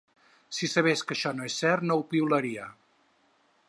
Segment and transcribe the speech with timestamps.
[0.59, 2.69] Si sabés que això no és cert no ho piularia.